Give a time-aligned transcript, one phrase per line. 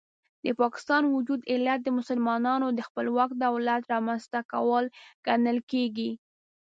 [0.45, 4.85] د پاکستان وجود علت د مسلمانانو د خپلواک دولت رامنځته کول
[5.27, 6.11] ګڼل کېږي.